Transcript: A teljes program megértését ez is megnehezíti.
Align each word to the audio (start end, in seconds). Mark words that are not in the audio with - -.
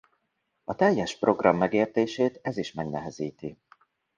A 0.63 0.75
teljes 0.75 1.17
program 1.19 1.57
megértését 1.57 2.39
ez 2.41 2.57
is 2.57 2.73
megnehezíti. 2.73 3.57